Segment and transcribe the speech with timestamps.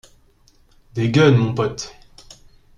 [0.95, 1.93] Des gueunes, mon pote!